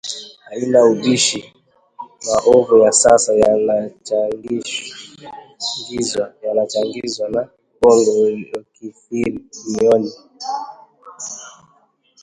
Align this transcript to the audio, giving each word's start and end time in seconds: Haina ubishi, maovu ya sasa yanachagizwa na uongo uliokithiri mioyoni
Haina 0.47 0.79
ubishi, 0.91 1.41
maovu 2.25 2.75
ya 2.83 2.91
sasa 2.91 3.33
yanachagizwa 6.43 7.29
na 7.29 7.49
uongo 7.83 8.11
uliokithiri 8.21 9.45
mioyoni 9.69 10.11